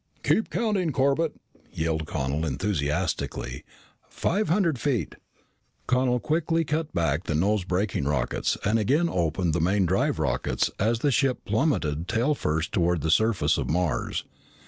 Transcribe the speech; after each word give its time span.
"Keep 0.23 0.49
counting, 0.49 0.91
Corbett!" 0.91 1.35
yelled 1.71 2.07
Connel 2.07 2.43
enthusiastically. 2.43 3.63
"Five 4.09 4.49
hundred 4.49 4.79
feet!" 4.79 5.13
Connel 5.85 6.19
quickly 6.19 6.63
cut 6.65 6.91
back 6.91 7.25
the 7.25 7.35
nose 7.35 7.63
braking 7.65 8.05
rockets 8.05 8.57
and 8.65 8.79
again 8.79 9.07
opened 9.07 9.53
the 9.53 9.61
main 9.61 9.85
drive 9.85 10.17
rockets 10.17 10.71
as 10.79 11.01
the 11.01 11.11
ship 11.11 11.45
plummeted 11.45 12.07
tailfirst 12.07 12.71
toward 12.71 13.01
the 13.01 13.11
surface 13.11 13.59
of 13.59 13.69
Mars. 13.69 14.23